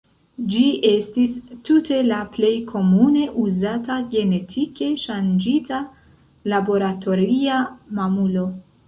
[0.51, 0.61] Ĝi
[0.91, 1.33] estis
[1.67, 5.83] tute la plej komune uzata genetike ŝanĝita
[6.55, 7.61] laboratoria
[8.01, 8.49] mamulo.